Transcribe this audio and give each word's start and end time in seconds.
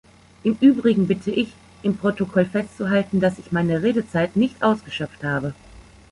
Im 0.41 0.57
übrigen 0.61 1.05
bitte 1.05 1.29
ich, 1.29 1.53
im 1.83 1.95
Protokoll 1.95 2.45
festzuhalten, 2.45 3.19
dass 3.19 3.37
ich 3.37 3.51
meine 3.51 3.83
Redezeit 3.83 4.35
nicht 4.35 4.63
ausgeschöpft 4.63 5.23
habe. 5.23 5.53